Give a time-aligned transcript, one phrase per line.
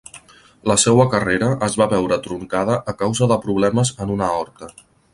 [0.71, 4.77] La seua carrera es va veure truncada a causa de problemes en una aorta.